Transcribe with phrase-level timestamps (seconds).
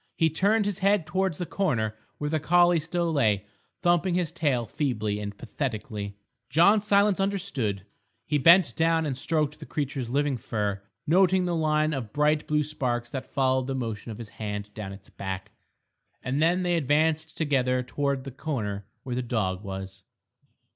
[0.15, 3.45] He turned his head towards the corner where the collie still lay,
[3.83, 6.17] thumping his tail feebly and pathetically.
[6.49, 7.85] John Silence understood.
[8.25, 12.63] He bent down and stroked the creature's living fur, noting the line of bright blue
[12.63, 15.51] sparks that followed the motion of his hand down its back.
[16.23, 20.01] And then they advanced together towards the corner where the dog was.